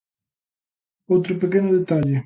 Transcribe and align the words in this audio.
Outro 1.13 1.31
pequeno 1.41 1.69
detalle. 1.77 2.17